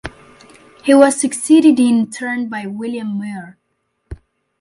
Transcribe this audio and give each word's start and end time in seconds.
He 0.83 0.95
was 0.95 1.21
succeeded 1.21 1.79
in 1.79 2.09
turn 2.09 2.49
by 2.49 2.65
William 2.65 3.19
Muir. 3.19 3.59